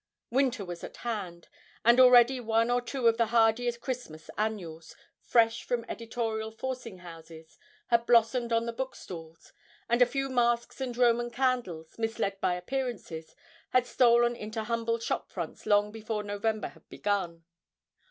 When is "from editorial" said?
5.63-6.49